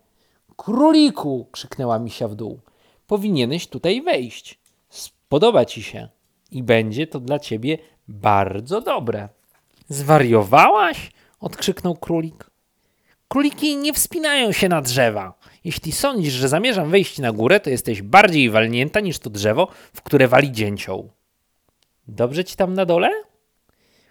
Króliku! 0.56 1.48
krzyknęła 1.52 1.98
misia 1.98 2.28
w 2.28 2.34
dół. 2.34 2.60
Powinieneś 3.06 3.68
tutaj 3.68 4.02
wejść. 4.02 4.60
Spodoba 4.88 5.64
ci 5.64 5.82
się 5.82 6.08
i 6.50 6.62
będzie 6.62 7.06
to 7.06 7.20
dla 7.20 7.38
ciebie 7.38 7.78
bardzo 8.08 8.80
dobre. 8.80 9.28
Zwariowałaś? 9.88 11.10
odkrzyknął 11.40 11.96
królik. 11.96 12.50
Króliki 13.28 13.76
nie 13.76 13.92
wspinają 13.92 14.52
się 14.52 14.68
na 14.68 14.82
drzewa. 14.82 15.38
Jeśli 15.64 15.92
sądzisz, 15.92 16.32
że 16.34 16.48
zamierzam 16.48 16.90
wejść 16.90 17.18
na 17.18 17.32
górę, 17.32 17.60
to 17.60 17.70
jesteś 17.70 18.02
bardziej 18.02 18.50
walnięta 18.50 19.00
niż 19.00 19.18
to 19.18 19.30
drzewo, 19.30 19.68
w 19.94 20.02
które 20.02 20.28
wali 20.28 20.52
dzięcioł. 20.52 21.10
Dobrze 22.08 22.44
ci 22.44 22.56
tam 22.56 22.74
na 22.74 22.86
dole? 22.86 23.10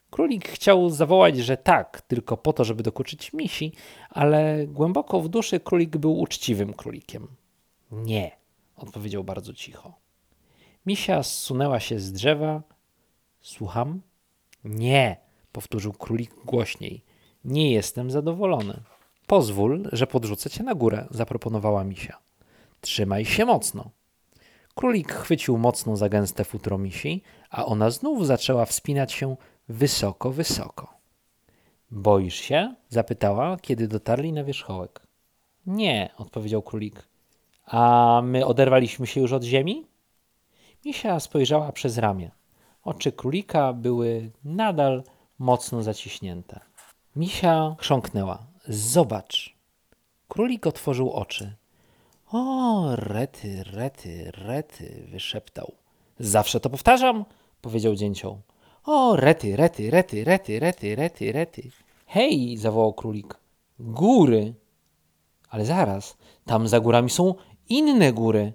Królik 0.10 0.50
chciał 0.50 0.89
zawołać, 0.89 1.38
że 1.38 1.57
tak, 1.57 2.01
tylko 2.01 2.38
po 2.38 2.53
to, 2.53 2.63
żeby 2.63 2.84
dokuczyć 2.84 3.34
misi, 3.34 3.72
ale 4.10 4.67
głęboko 4.67 5.22
w 5.22 5.29
duszy 5.29 5.60
królik 5.60 5.98
był 5.98 6.19
uczciwym 6.19 6.74
królikiem. 6.74 7.27
Nie, 7.91 8.31
odpowiedział 8.75 9.24
bardzo 9.24 9.53
cicho. 9.53 9.93
Misia 10.86 11.24
zsunęła 11.24 11.79
się 11.79 12.00
z 12.00 12.12
drzewa. 12.12 12.62
Słucham? 13.41 14.01
Nie, 14.63 15.17
powtórzył 15.51 15.93
królik 15.93 16.36
głośniej. 16.45 17.03
Nie 17.45 17.72
jestem 17.72 18.12
zadowolony. 18.12 18.84
Pozwól, 19.27 19.89
że 19.91 20.08
podrzucę 20.08 20.50
cię 20.50 20.63
na 20.63 20.75
górę, 20.75 21.08
zaproponowała 21.12 21.84
misia. 21.84 22.17
Trzymaj 22.82 23.25
się 23.25 23.46
mocno. 23.46 23.89
Królik 24.75 25.13
chwycił 25.13 25.58
mocno 25.58 25.98
za 25.98 26.10
gęste 26.10 26.44
futro 26.44 26.77
misi, 26.77 27.22
a 27.50 27.65
ona 27.65 27.89
znów 27.89 28.27
zaczęła 28.27 28.65
wspinać 28.65 29.12
się 29.12 29.36
wysoko, 29.70 30.32
wysoko. 30.32 30.94
Boisz 31.91 32.36
się? 32.36 32.75
zapytała, 32.89 33.58
kiedy 33.58 33.88
dotarli 33.88 34.34
na 34.34 34.44
wierzchołek. 34.44 35.01
Nie, 35.65 36.10
odpowiedział 36.17 36.62
królik. 36.62 37.08
A 37.65 38.22
my 38.24 38.46
oderwaliśmy 38.46 39.08
się 39.08 39.22
już 39.22 39.34
od 39.34 39.44
ziemi? 39.44 39.88
Misia 40.86 41.20
spojrzała 41.20 41.72
przez 41.72 41.98
ramię. 41.98 42.32
Oczy 42.84 43.12
królika 43.12 43.74
były 43.74 44.32
nadal 44.44 45.03
mocno 45.39 45.84
zaciśnięte. 45.84 46.60
Misia 47.15 47.75
chrząknęła. 47.79 48.54
Zobacz. 48.67 49.55
Królik 50.27 50.67
otworzył 50.67 51.12
oczy. 51.12 51.55
O, 52.31 52.95
rety, 52.95 53.63
rety, 53.63 54.31
rety, 54.34 55.07
wyszeptał. 55.12 55.72
Zawsze 56.19 56.60
to 56.60 56.69
powtarzam, 56.69 57.25
powiedział 57.62 57.95
dzięcioł. 57.95 58.41
O, 58.84 59.15
rety, 59.15 59.55
rety, 59.55 59.91
rety, 59.91 60.24
rety, 60.24 60.60
rety, 60.60 60.95
rety, 60.95 61.31
rety. 61.31 61.69
Hej, 62.05 62.57
zawołał 62.57 62.93
królik. 62.93 63.36
Góry. 63.79 64.53
Ale 65.50 65.65
zaraz, 65.65 66.17
tam 66.45 66.67
za 66.67 66.79
górami 66.79 67.10
są 67.10 67.36
inne 67.69 68.13
góry. 68.13 68.53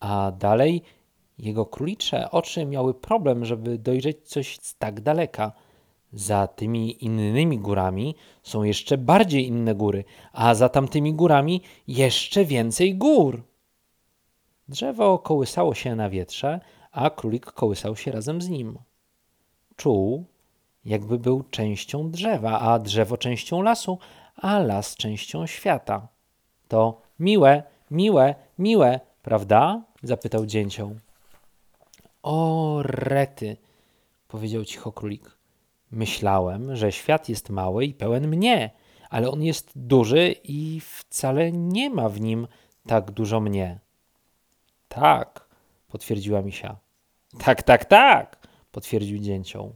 A 0.00 0.32
dalej 0.38 0.82
jego 1.38 1.66
królicze 1.66 2.30
oczy 2.30 2.66
miały 2.66 2.94
problem, 2.94 3.44
żeby 3.44 3.78
dojrzeć 3.78 4.28
coś 4.28 4.58
z 4.62 4.76
tak 4.76 5.00
daleka. 5.00 5.52
Za 6.16 6.46
tymi 6.46 7.04
innymi 7.04 7.58
górami 7.58 8.14
są 8.42 8.62
jeszcze 8.62 8.98
bardziej 8.98 9.46
inne 9.46 9.74
góry, 9.74 10.04
a 10.32 10.54
za 10.54 10.68
tamtymi 10.68 11.14
górami 11.14 11.62
jeszcze 11.88 12.44
więcej 12.44 12.94
gór. 12.94 13.42
Drzewo 14.68 15.18
kołysało 15.18 15.74
się 15.74 15.96
na 15.96 16.10
wietrze, 16.10 16.60
a 16.92 17.10
królik 17.10 17.46
kołysał 17.46 17.96
się 17.96 18.12
razem 18.12 18.42
z 18.42 18.48
nim. 18.48 18.78
Czuł, 19.76 20.24
jakby 20.84 21.18
był 21.18 21.42
częścią 21.50 22.10
drzewa, 22.10 22.60
a 22.60 22.78
drzewo 22.78 23.16
częścią 23.16 23.62
lasu, 23.62 23.98
a 24.36 24.58
las 24.58 24.96
częścią 24.96 25.46
świata. 25.46 26.08
To 26.68 27.00
miłe, 27.18 27.62
miłe, 27.90 28.34
miłe, 28.58 29.00
prawda? 29.22 29.82
zapytał 30.02 30.46
dzięcioł. 30.46 30.96
O, 32.22 32.78
rety, 32.82 33.56
powiedział 34.28 34.64
cicho 34.64 34.92
królik. 34.92 35.35
Myślałem, 35.90 36.76
że 36.76 36.92
świat 36.92 37.28
jest 37.28 37.50
mały 37.50 37.84
i 37.84 37.94
pełen 37.94 38.28
mnie, 38.28 38.70
ale 39.10 39.30
on 39.30 39.42
jest 39.42 39.72
duży 39.76 40.34
i 40.44 40.80
wcale 40.80 41.52
nie 41.52 41.90
ma 41.90 42.08
w 42.08 42.20
nim 42.20 42.48
tak 42.86 43.10
dużo 43.10 43.40
mnie. 43.40 43.80
Tak, 44.88 45.48
potwierdziła 45.88 46.42
misia. 46.42 46.76
Tak, 47.38 47.62
tak, 47.62 47.84
tak, 47.84 48.48
potwierdził 48.72 49.18
dzięcioł. 49.18 49.74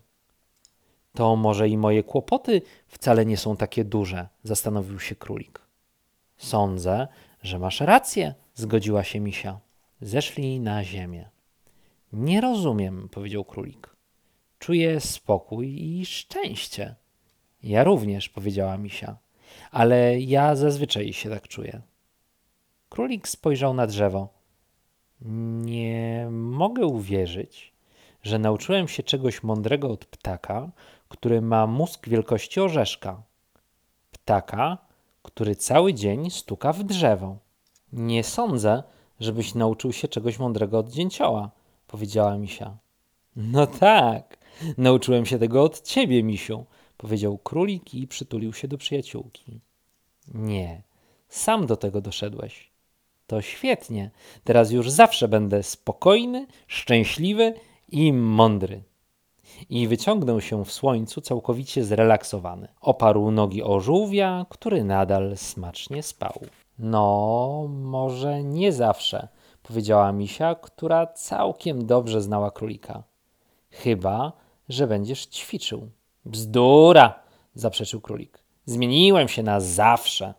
To 1.14 1.37
może 1.37 1.69
i 1.69 1.79
moje 1.79 2.02
kłopoty 2.02 2.62
wcale 2.87 3.26
nie 3.26 3.37
są 3.37 3.57
takie 3.57 3.85
duże, 3.85 4.29
zastanowił 4.43 5.00
się 5.00 5.14
królik. 5.14 5.61
Sądzę, 6.37 7.09
że 7.43 7.59
masz 7.59 7.81
rację, 7.81 8.35
zgodziła 8.55 9.05
się 9.05 9.21
misia. 9.21 9.61
Zeszli 10.00 10.61
na 10.61 10.85
ziemię. 10.85 11.31
Nie 12.12 12.40
rozumiem, 12.40 13.09
powiedział 13.09 13.45
królik. 13.45 13.97
Czuję 14.61 15.00
spokój 15.00 15.83
i 15.83 16.07
szczęście. 16.07 16.95
Ja 17.62 17.85
również, 17.85 18.29
powiedziała 18.29 18.76
misia, 18.76 19.17
ale 19.71 20.21
ja 20.21 20.57
zazwyczaj 20.57 21.12
się 21.12 21.31
tak 21.31 21.49
czuję. 21.49 21.81
Królik 22.88 23.29
spojrzał 23.29 23.75
na 23.75 23.87
drzewo. 23.87 24.29
Nie 25.64 26.29
mogę 26.31 26.87
uwierzyć, 26.87 27.73
że 28.23 28.38
nauczyłem 28.38 28.88
się 28.88 29.02
czegoś 29.02 29.43
mądrego 29.43 29.90
od 29.90 30.05
ptaka, 30.05 30.71
który 31.09 31.40
ma 31.40 31.67
mózg 31.67 32.09
wielkości 32.09 32.61
orzeszka. 32.61 33.23
Ptaka, 34.12 34.79
który 35.23 35.57
cały 35.57 35.95
dzień 35.95 36.31
stuka 36.31 36.73
w 36.73 36.85
drzewo. 36.85 37.37
Nie 37.93 38.25
sądzę, 38.25 38.83
żebyś 39.21 39.55
nauczył 39.55 39.93
się 39.93 40.09
czegoś 40.09 40.38
mądrego 40.38 40.79
od 40.79 40.88
dzięcioła, 40.88 41.50
powiedziała 41.87 42.38
misia. 42.38 42.76
No 43.37 43.67
tak, 43.67 44.39
nauczyłem 44.78 45.26
się 45.26 45.38
tego 45.38 45.62
od 45.62 45.83
ciebie, 45.83 46.23
misiu, 46.23 46.64
powiedział 46.97 47.38
królik 47.38 47.95
i 47.95 48.07
przytulił 48.07 48.52
się 48.52 48.69
do 48.69 48.78
przyjaciółki. 48.78 49.61
Nie, 50.35 50.83
sam 51.29 51.66
do 51.66 51.77
tego 51.77 52.01
doszedłeś. 52.01 52.70
To 53.27 53.42
świetnie. 53.42 54.11
Teraz 54.44 54.70
już 54.70 54.90
zawsze 54.90 55.29
będę 55.29 55.62
spokojny, 55.62 56.46
szczęśliwy 56.66 57.55
i 57.88 58.12
mądry. 58.12 58.83
I 59.70 59.88
wyciągnął 59.88 60.40
się 60.40 60.64
w 60.64 60.72
słońcu 60.72 61.20
całkowicie 61.20 61.85
zrelaksowany. 61.85 62.68
Oparł 62.81 63.31
nogi 63.31 63.62
o 63.62 63.81
żółwia, 63.81 64.46
który 64.48 64.85
nadal 64.85 65.37
smacznie 65.37 66.03
spał. 66.03 66.40
No, 66.79 67.68
może 67.70 68.42
nie 68.42 68.72
zawsze, 68.72 69.29
powiedziała 69.62 70.12
misia, 70.12 70.55
która 70.55 71.07
całkiem 71.07 71.87
dobrze 71.87 72.22
znała 72.22 72.51
królika. 72.51 73.03
Chyba, 73.70 74.33
że 74.70 74.87
będziesz 74.87 75.26
ćwiczył. 75.26 75.90
Bzdura, 76.24 77.22
zaprzeczył 77.54 78.00
królik. 78.00 78.38
Zmieniłem 78.66 79.28
się 79.28 79.42
na 79.42 79.61
zawsze. 79.61 80.35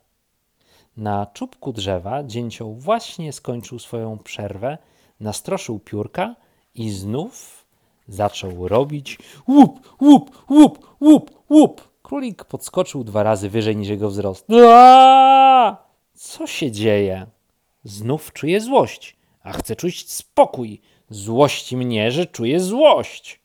Na 0.98 1.26
czubku 1.26 1.74
drzewa 1.74 2.24
dzięcioł 2.24 2.76
właśnie 2.76 3.34
skończył 3.34 3.80
swoją 3.80 4.18
przerwę, 4.18 4.78
nastroszył 5.20 5.80
piórka 5.80 6.36
i 6.76 6.90
znów 6.90 7.66
zaczął 8.08 8.68
robić 8.68 9.18
łup, 9.48 9.96
łup, 10.02 10.46
łup, 10.50 10.96
łup, 11.02 11.44
łup. 11.50 11.92
Królik 12.02 12.46
podskoczył 12.46 13.04
dwa 13.04 13.24
razy 13.24 13.50
wyżej 13.50 13.78
niż 13.78 13.90
jego 13.90 14.10
wzrost. 14.10 14.48
Aaaa! 14.52 15.78
Co 16.14 16.48
się 16.48 16.72
dzieje? 16.72 17.28
Znów 17.84 18.34
czuję 18.34 18.62
złość, 18.62 19.16
a 19.44 19.52
chcę 19.52 19.76
czuć 19.76 20.12
spokój. 20.12 20.82
Złości 21.10 21.78
mnie, 21.78 22.12
że 22.12 22.26
czuję 22.26 22.60
złość. 22.60 23.41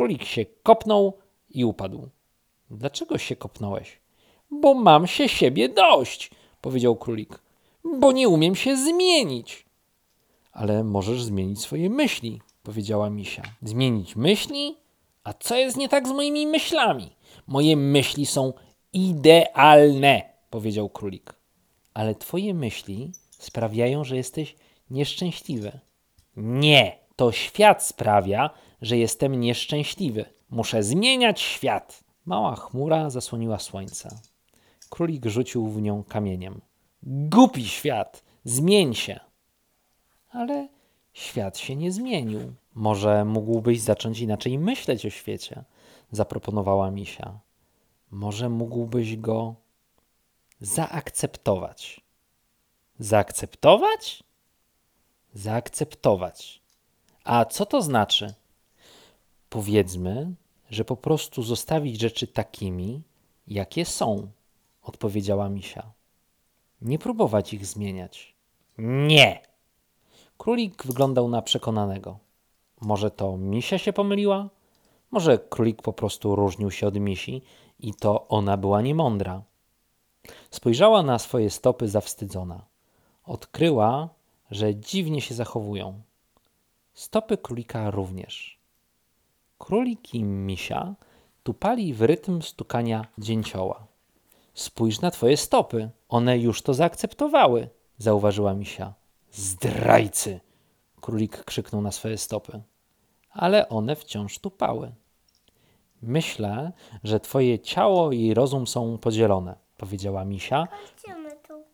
Królik 0.00 0.24
się 0.24 0.46
kopnął 0.62 1.18
i 1.50 1.64
upadł. 1.64 2.08
Dlaczego 2.70 3.18
się 3.18 3.36
kopnąłeś? 3.36 4.00
Bo 4.50 4.74
mam 4.74 5.06
się 5.06 5.28
siebie 5.28 5.68
dość, 5.68 6.30
powiedział 6.60 6.96
królik. 6.96 7.42
Bo 7.98 8.12
nie 8.12 8.28
umiem 8.28 8.54
się 8.54 8.76
zmienić. 8.76 9.66
Ale 10.52 10.84
możesz 10.84 11.22
zmienić 11.22 11.60
swoje 11.60 11.90
myśli, 11.90 12.40
powiedziała 12.62 13.10
misia. 13.10 13.42
Zmienić 13.62 14.16
myśli? 14.16 14.76
A 15.24 15.32
co 15.32 15.56
jest 15.56 15.76
nie 15.76 15.88
tak 15.88 16.08
z 16.08 16.12
moimi 16.12 16.46
myślami? 16.46 17.10
Moje 17.46 17.76
myśli 17.76 18.26
są 18.26 18.52
idealne, 18.92 20.22
powiedział 20.50 20.88
królik. 20.88 21.34
Ale 21.94 22.14
twoje 22.14 22.54
myśli 22.54 23.12
sprawiają, 23.30 24.04
że 24.04 24.16
jesteś 24.16 24.56
nieszczęśliwy. 24.90 25.80
Nie, 26.36 26.98
to 27.16 27.32
świat 27.32 27.82
sprawia, 27.82 28.50
że 28.82 28.98
jestem 28.98 29.40
nieszczęśliwy. 29.40 30.24
Muszę 30.50 30.82
zmieniać 30.82 31.40
świat. 31.40 32.04
Mała 32.24 32.56
chmura 32.56 33.10
zasłoniła 33.10 33.58
słońce. 33.58 34.18
Królik 34.88 35.26
rzucił 35.26 35.68
w 35.68 35.82
nią 35.82 36.04
kamieniem. 36.04 36.60
Głupi 37.02 37.68
świat, 37.68 38.24
zmień 38.44 38.94
się. 38.94 39.20
Ale 40.30 40.68
świat 41.12 41.58
się 41.58 41.76
nie 41.76 41.92
zmienił. 41.92 42.54
Może 42.74 43.24
mógłbyś 43.24 43.80
zacząć 43.80 44.20
inaczej 44.20 44.58
myśleć 44.58 45.06
o 45.06 45.10
świecie, 45.10 45.64
zaproponowała 46.12 46.90
misia. 46.90 47.40
Może 48.10 48.48
mógłbyś 48.48 49.16
go 49.16 49.54
zaakceptować. 50.60 52.00
Zaakceptować? 52.98 54.22
Zaakceptować. 55.34 56.62
A 57.24 57.44
co 57.44 57.66
to 57.66 57.82
znaczy? 57.82 58.34
Powiedzmy, 59.50 60.34
że 60.70 60.84
po 60.84 60.96
prostu 60.96 61.42
zostawić 61.42 62.00
rzeczy 62.00 62.26
takimi, 62.26 63.02
jakie 63.46 63.84
są, 63.84 64.30
odpowiedziała 64.82 65.48
misia. 65.48 65.92
Nie 66.82 66.98
próbować 66.98 67.54
ich 67.54 67.66
zmieniać. 67.66 68.34
Nie! 68.78 69.42
Królik 70.38 70.86
wyglądał 70.86 71.28
na 71.28 71.42
przekonanego. 71.42 72.18
Może 72.80 73.10
to 73.10 73.36
misia 73.36 73.78
się 73.78 73.92
pomyliła? 73.92 74.48
Może 75.10 75.38
królik 75.38 75.82
po 75.82 75.92
prostu 75.92 76.36
różnił 76.36 76.70
się 76.70 76.86
od 76.86 76.94
misi 76.94 77.42
i 77.80 77.94
to 77.94 78.28
ona 78.28 78.56
była 78.56 78.82
niemądra. 78.82 79.42
Spojrzała 80.50 81.02
na 81.02 81.18
swoje 81.18 81.50
stopy 81.50 81.88
zawstydzona. 81.88 82.64
Odkryła, 83.24 84.08
że 84.50 84.74
dziwnie 84.74 85.20
się 85.20 85.34
zachowują. 85.34 86.02
Stopy 86.94 87.38
królika 87.38 87.90
również. 87.90 88.59
Królik 89.60 90.14
i 90.14 90.24
misia 90.24 90.94
tupali 91.42 91.94
w 91.94 92.02
rytm 92.02 92.42
stukania 92.42 93.06
dzięcioła. 93.18 93.86
Spójrz 94.54 95.00
na 95.00 95.10
twoje 95.10 95.36
stopy, 95.36 95.90
one 96.08 96.38
już 96.38 96.62
to 96.62 96.74
zaakceptowały, 96.74 97.68
zauważyła 97.98 98.54
misia. 98.54 98.94
Zdrajcy! 99.30 100.40
Królik 101.00 101.44
krzyknął 101.44 101.82
na 101.82 101.92
swoje 101.92 102.18
stopy. 102.18 102.62
Ale 103.30 103.68
one 103.68 103.96
wciąż 103.96 104.38
tupały. 104.38 104.92
Myślę, 106.02 106.72
że 107.04 107.20
twoje 107.20 107.58
ciało 107.58 108.12
i 108.12 108.34
rozum 108.34 108.66
są 108.66 108.98
podzielone, 108.98 109.56
powiedziała 109.76 110.24
misia. 110.24 110.68
Kończymy 110.68 111.30
tu. 111.48 111.64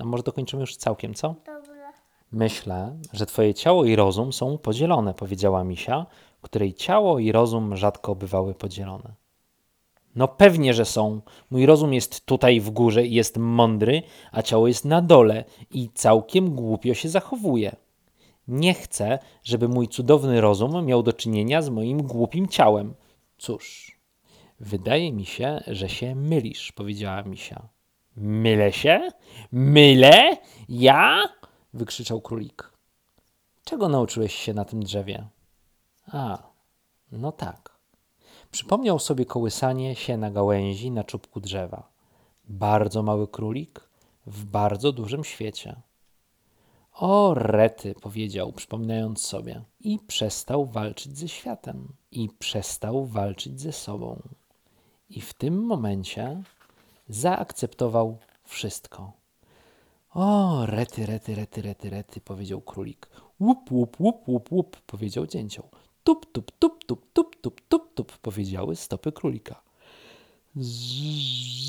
A 0.00 0.04
może 0.04 0.22
dokończymy 0.22 0.60
już 0.60 0.76
całkiem, 0.76 1.14
co? 1.14 1.34
Dobra. 1.46 1.92
Myślę, 2.32 2.98
że 3.12 3.26
twoje 3.26 3.54
ciało 3.54 3.84
i 3.84 3.96
rozum 3.96 4.32
są 4.32 4.58
podzielone, 4.58 5.14
powiedziała 5.14 5.64
misia, 5.64 6.06
której 6.42 6.74
ciało 6.74 7.18
i 7.18 7.32
rozum 7.32 7.76
rzadko 7.76 8.14
bywały 8.14 8.54
podzielone. 8.54 9.14
No 10.14 10.28
pewnie, 10.28 10.74
że 10.74 10.84
są. 10.84 11.20
Mój 11.50 11.66
rozum 11.66 11.94
jest 11.94 12.26
tutaj 12.26 12.60
w 12.60 12.70
górze 12.70 13.06
i 13.06 13.14
jest 13.14 13.36
mądry, 13.36 14.02
a 14.32 14.42
ciało 14.42 14.68
jest 14.68 14.84
na 14.84 15.02
dole 15.02 15.44
i 15.70 15.90
całkiem 15.94 16.54
głupio 16.54 16.94
się 16.94 17.08
zachowuje. 17.08 17.76
Nie 18.48 18.74
chcę, 18.74 19.18
żeby 19.44 19.68
mój 19.68 19.88
cudowny 19.88 20.40
rozum 20.40 20.86
miał 20.86 21.02
do 21.02 21.12
czynienia 21.12 21.62
z 21.62 21.68
moim 21.68 22.02
głupim 22.02 22.48
ciałem. 22.48 22.94
Cóż, 23.38 23.96
wydaje 24.60 25.12
mi 25.12 25.24
się, 25.24 25.60
że 25.66 25.88
się 25.88 26.14
mylisz, 26.14 26.72
powiedziała 26.72 27.22
misia. 27.22 27.68
Mylę 28.16 28.72
się? 28.72 29.08
Mylę? 29.52 30.36
Ja? 30.68 31.22
wykrzyczał 31.74 32.20
królik. 32.20 32.72
Czego 33.64 33.88
nauczyłeś 33.88 34.34
się 34.34 34.54
na 34.54 34.64
tym 34.64 34.82
drzewie? 34.82 35.28
A, 36.12 36.38
no 37.12 37.32
tak. 37.32 37.72
Przypomniał 38.50 38.98
sobie 38.98 39.26
kołysanie 39.26 39.94
się 39.94 40.16
na 40.16 40.30
gałęzi 40.30 40.90
na 40.90 41.04
czubku 41.04 41.40
drzewa. 41.40 41.88
Bardzo 42.48 43.02
mały 43.02 43.28
królik 43.28 43.88
w 44.26 44.44
bardzo 44.44 44.92
dużym 44.92 45.24
świecie. 45.24 45.76
O, 46.94 47.34
rety, 47.34 47.94
powiedział, 47.94 48.52
przypominając 48.52 49.20
sobie, 49.20 49.62
i 49.80 49.98
przestał 49.98 50.64
walczyć 50.64 51.18
ze 51.18 51.28
światem, 51.28 51.88
i 52.10 52.28
przestał 52.38 53.06
walczyć 53.06 53.60
ze 53.60 53.72
sobą. 53.72 54.22
I 55.10 55.20
w 55.20 55.34
tym 55.34 55.66
momencie 55.66 56.42
zaakceptował 57.08 58.18
wszystko. 58.44 59.12
O, 60.14 60.66
rety, 60.66 61.06
rety, 61.06 61.34
rety, 61.34 61.62
rety, 61.62 61.90
rety, 61.90 62.20
powiedział 62.20 62.60
królik. 62.60 63.08
Łup, 63.40 63.72
łup, 63.72 64.00
łup, 64.00 64.28
łup, 64.28 64.52
łup, 64.52 64.80
powiedział 64.80 65.26
dzięcioł. 65.26 65.68
Tup, 66.04 66.32
tup, 66.32 66.50
tup, 66.58 66.84
tup, 66.84 67.12
tup, 67.12 67.36
tup, 67.40 67.60
tup, 67.68 67.94
tup, 67.94 68.18
powiedziały 68.18 68.76
stopy 68.76 69.12
królika. 69.12 69.62
Zzz, 70.56 71.62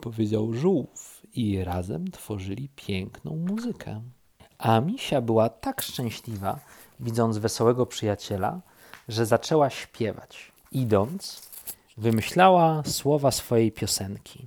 powiedział 0.00 0.52
żółw 0.52 1.22
i 1.34 1.64
razem 1.64 2.10
tworzyli 2.10 2.68
piękną 2.76 3.36
muzykę. 3.36 4.02
A 4.58 4.80
misia 4.80 5.20
była 5.20 5.48
tak 5.48 5.82
szczęśliwa, 5.82 6.60
widząc 7.00 7.38
wesołego 7.38 7.86
przyjaciela, 7.86 8.60
że 9.08 9.26
zaczęła 9.26 9.70
śpiewać. 9.70 10.52
Idąc, 10.72 11.50
wymyślała 11.96 12.82
słowa 12.86 13.30
swojej 13.30 13.72
piosenki. 13.72 14.46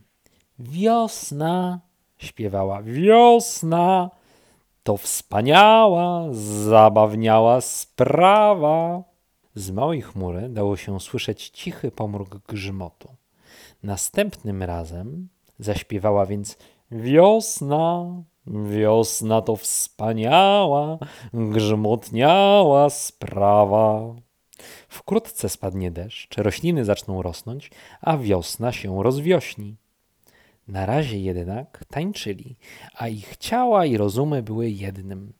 Wiosna, 0.59 1.79
śpiewała, 2.17 2.83
wiosna, 2.83 4.09
to 4.87 4.97
wspaniała, 4.97 6.27
zabawniała 6.65 7.61
sprawa. 7.61 9.03
Z 9.55 9.71
małej 9.71 10.01
chmury 10.01 10.49
dało 10.49 10.77
się 10.77 10.99
słyszeć 10.99 11.49
cichy 11.49 11.91
pomruk 11.91 12.37
grzmotu. 12.47 13.15
Następnym 13.83 14.63
razem 14.63 15.29
zaśpiewała 15.59 16.25
więc 16.25 16.57
wiosna, 16.91 18.05
wiosna 18.47 19.41
to 19.41 19.55
wspaniała, 19.55 20.97
grzmotniała 21.33 22.89
sprawa. 22.89 24.15
Wkrótce 24.87 25.49
spadnie 25.49 25.91
deszcz, 25.91 26.37
rośliny 26.37 26.85
zaczną 26.85 27.21
rosnąć, 27.21 27.71
a 28.01 28.17
wiosna 28.17 28.71
się 28.71 29.03
rozwiośni. 29.03 29.75
Na 30.67 30.85
razie 30.85 31.19
jednak 31.19 31.85
tańczyli, 31.89 32.55
a 32.95 33.07
ich 33.07 33.37
ciała 33.37 33.85
i 33.85 33.97
rozumy 33.97 34.43
były 34.43 34.69
jednym. 34.69 35.33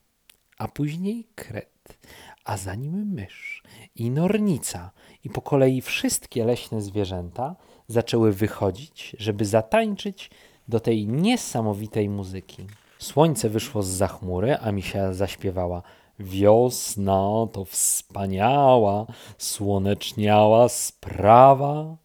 A 0.58 0.68
później 0.68 1.28
kret, 1.36 1.98
a 2.44 2.58
za 2.58 2.76
nim 2.76 3.14
mysz 3.14 3.64
i 3.96 4.12
nornica 4.12 4.92
i 5.24 5.30
po 5.30 5.42
kolei 5.42 5.82
wszystkie 5.82 6.46
leśne 6.46 6.82
zwierzęta 6.82 7.56
zaczęły 7.88 8.34
wychodzić, 8.34 9.16
żeby 9.20 9.46
zatańczyć 9.46 10.30
do 10.68 10.80
tej 10.80 11.08
niesamowitej 11.08 12.10
muzyki. 12.10 12.68
Słońce 13.00 13.50
wyszło 13.50 13.84
z 13.84 13.88
za 13.88 14.08
chmury, 14.08 14.58
a 14.58 14.72
misia 14.72 15.14
zaśpiewała 15.14 15.82
Wiosna 16.20 17.48
to 17.52 17.66
wspaniała, 17.66 19.06
słoneczniała 19.38 20.70
sprawa. 20.70 21.98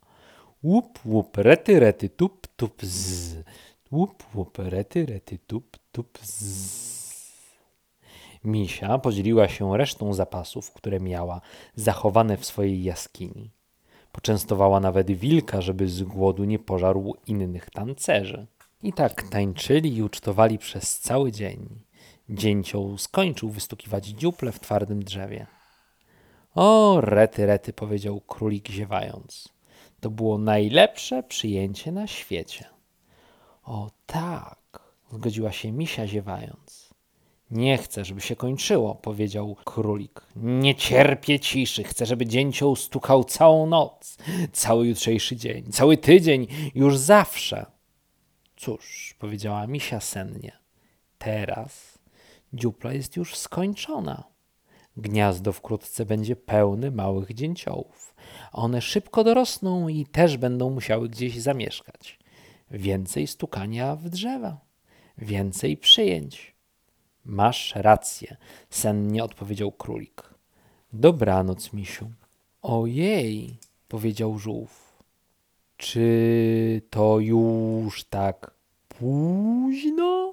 Łup, 0.65 0.99
łup, 1.05 1.37
rety, 1.37 1.81
rety, 1.81 2.09
tup, 2.09 2.47
tup, 2.57 2.83
z. 2.83 3.37
Łup, 3.93 4.25
łup, 4.35 4.59
rety, 4.59 5.07
rety, 5.07 5.39
tup, 5.47 5.77
tup, 5.93 6.19
z. 6.23 6.93
Misia 8.45 8.99
podzieliła 8.99 9.49
się 9.49 9.79
resztą 9.79 10.15
zapasów, 10.15 10.73
które 10.73 11.01
miała, 11.01 11.41
zachowane 11.75 12.37
w 12.37 12.45
swojej 12.45 12.83
jaskini. 12.83 13.51
Poczęstowała 14.13 14.81
nawet 14.81 15.11
wilka, 15.11 15.61
żeby 15.61 15.89
z 15.89 16.03
głodu 16.03 16.45
nie 16.45 16.59
pożarł 16.59 17.17
innych 17.27 17.71
tancerzy. 17.71 18.47
I 18.83 18.93
tak 18.93 19.23
tańczyli 19.23 19.97
i 19.97 20.03
ucztowali 20.03 20.59
przez 20.59 20.99
cały 20.99 21.33
dzień. 21.33 21.69
Dzięcioł 22.31 22.99
skończył 22.99 23.51
wystukiwać 23.51 24.07
dziuple 24.07 24.53
w 24.53 24.61
twardym 24.61 25.05
drzewie. 25.05 25.47
O, 26.55 27.01
rety, 27.01 27.47
rety, 27.47 27.73
powiedział 27.73 28.21
królik 28.21 28.69
ziewając. 28.69 29.49
To 30.03 30.11
było 30.11 30.39
najlepsze 30.39 31.23
przyjęcie 31.23 31.93
na 31.93 32.07
świecie. 32.07 32.65
O 33.65 33.91
tak, 34.07 34.81
zgodziła 35.13 35.53
się 35.53 35.73
misia 35.73 36.07
ziewając. 36.07 36.95
Nie 37.51 37.79
chcę, 37.79 38.05
żeby 38.05 38.21
się 38.21 38.37
kończyło, 38.37 38.95
powiedział 38.95 39.57
królik. 39.65 40.23
Nie 40.37 40.75
cierpię 40.75 41.41
ciszy, 41.41 41.85
chcę, 41.85 42.07
żeby 42.07 42.27
dzięcioł 42.27 42.77
stukał 42.77 43.25
całą 43.25 43.67
noc, 43.67 44.17
cały 44.53 44.87
jutrzejszy 44.87 45.37
dzień, 45.37 45.73
cały 45.73 45.97
tydzień, 45.97 46.47
już 46.75 46.99
zawsze. 46.99 47.67
Cóż, 48.57 49.15
powiedziała 49.19 49.67
misia 49.67 50.01
sennie, 50.01 50.59
teraz 51.19 51.99
dziupla 52.53 52.93
jest 52.93 53.17
już 53.17 53.37
skończona. 53.37 54.32
Gniazdo 54.97 55.53
wkrótce 55.53 56.07
będzie 56.07 56.37
pełne 56.37 56.91
małych 56.91 57.35
dzięciołów. 57.35 58.15
One 58.53 58.81
szybko 58.81 59.25
dorosną 59.25 59.89
i 59.89 60.07
też 60.07 60.37
będą 60.37 60.71
musiały 60.71 61.09
gdzieś 61.09 61.41
zamieszkać. 61.41 62.19
Więcej 62.71 63.27
stukania 63.27 63.97
w 63.97 64.09
drzewa, 64.09 64.61
więcej 65.19 65.77
przyjęć. 65.77 66.55
Masz 67.25 67.73
rację, 67.77 68.37
sennie 68.71 69.25
odpowiedział 69.25 69.73
królik. 69.73 70.35
Dobranoc, 70.93 71.73
misiu. 71.73 72.11
Ojej, 72.63 73.59
powiedział 73.89 74.39
żółw. 74.39 75.03
Czy 75.77 76.83
to 76.91 77.19
już 77.19 78.05
tak 78.05 78.55
późno? 78.89 80.32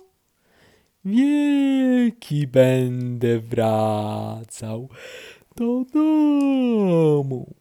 Wieki 1.05 2.47
będę 2.47 3.39
wracał 3.39 4.89
do 5.55 5.85
domu. 5.93 7.53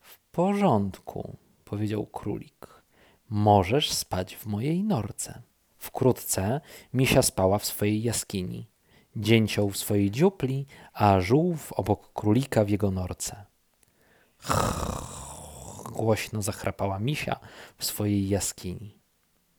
W 0.00 0.18
porządku, 0.18 1.36
powiedział 1.64 2.06
królik. 2.06 2.82
Możesz 3.30 3.92
spać 3.92 4.36
w 4.36 4.46
mojej 4.46 4.84
norce. 4.84 5.42
Wkrótce 5.78 6.60
misia 6.94 7.22
spała 7.22 7.58
w 7.58 7.66
swojej 7.66 8.02
jaskini 8.02 8.66
dzięcioł 9.16 9.70
w 9.70 9.76
swojej 9.76 10.10
dziupli, 10.10 10.66
a 10.92 11.20
żółw 11.20 11.72
obok 11.72 12.12
królika 12.12 12.64
w 12.64 12.68
jego 12.68 12.90
norce. 12.90 13.44
Głośno 15.92 16.42
zachrapała 16.42 16.98
misia 16.98 17.40
w 17.78 17.84
swojej 17.84 18.28
jaskini. 18.28 18.95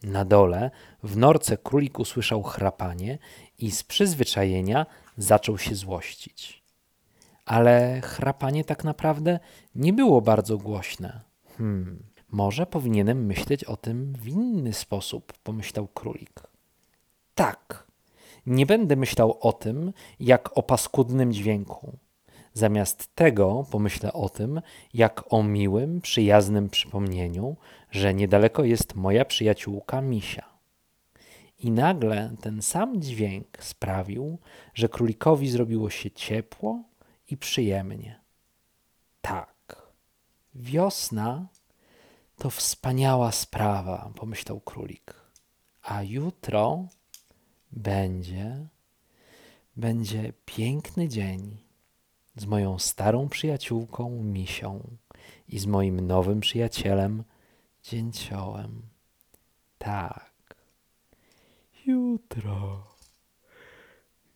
Na 0.03 0.25
dole, 0.25 0.71
w 1.03 1.17
norce 1.17 1.57
królik 1.57 1.99
usłyszał 1.99 2.43
chrapanie 2.43 3.17
i 3.60 3.71
z 3.71 3.83
przyzwyczajenia 3.83 4.86
zaczął 5.17 5.57
się 5.57 5.75
złościć. 5.75 6.63
Ale 7.45 8.01
chrapanie 8.01 8.63
tak 8.63 8.83
naprawdę 8.83 9.39
nie 9.75 9.93
było 9.93 10.21
bardzo 10.21 10.57
głośne. 10.57 11.21
Hmm, 11.57 12.03
może 12.29 12.65
powinienem 12.65 13.25
myśleć 13.25 13.63
o 13.63 13.77
tym 13.77 14.13
w 14.13 14.27
inny 14.27 14.73
sposób, 14.73 15.33
pomyślał 15.43 15.88
królik. 15.88 16.41
Tak, 17.36 17.88
nie 18.45 18.65
będę 18.65 18.95
myślał 18.95 19.38
o 19.41 19.53
tym, 19.53 19.93
jak 20.19 20.57
o 20.57 20.63
paskudnym 20.63 21.33
dźwięku. 21.33 21.97
Zamiast 22.58 23.15
tego 23.15 23.65
pomyślę 23.72 24.13
o 24.13 24.30
tym, 24.30 24.62
jak 24.93 25.34
o 25.34 25.43
miłym, 25.43 26.02
przyjaznym 26.02 26.70
przypomnieniu, 26.70 27.56
że 27.91 28.13
niedaleko 28.13 28.63
jest 28.63 28.96
moja 28.96 29.26
przyjaciółka 29.26 30.02
Misia. 30.02 30.46
I 31.60 31.72
nagle 31.72 32.36
ten 32.41 32.62
sam 32.62 33.02
dźwięk 33.02 33.63
sprawił, 33.63 34.38
że 34.74 34.89
królikowi 34.89 35.50
zrobiło 35.50 35.89
się 35.89 36.12
ciepło 36.12 36.84
i 37.30 37.38
przyjemnie. 37.38 38.20
Tak, 39.22 39.82
wiosna 40.56 41.48
to 42.38 42.50
wspaniała 42.50 43.32
sprawa, 43.32 44.12
pomyślał 44.15 44.60
królik. 44.60 45.13
A 45.82 46.04
jutro 46.04 46.88
Będzie, 47.72 48.67
będzie 49.76 50.34
piękny 50.46 51.08
dzień 51.08 51.66
z 52.38 52.45
moją 52.45 52.80
starą 52.80 53.30
przyjaciółką 53.30 54.23
Misią 54.23 54.97
i 55.50 55.60
z 55.60 55.65
moim 55.65 56.02
nowym 56.08 56.39
przyjacielem 56.39 57.23
Dzięciołem. 57.84 58.82
Tak. 59.78 60.56
Jutro. 61.86 62.84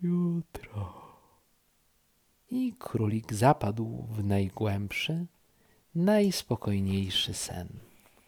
Jutro. 0.02 1.02
I 2.52 2.74
królik 2.80 3.34
zapadł 3.34 4.08
w 4.10 4.24
najgłębszy, 4.24 5.26
najspokojniejszy 5.96 7.34
sen. 7.34 7.91